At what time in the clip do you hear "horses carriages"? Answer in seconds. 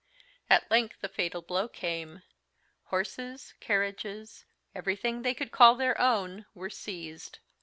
2.85-4.45